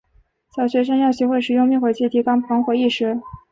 [0.55, 3.21] 小学生要学会使用灭火器，提高防火意识。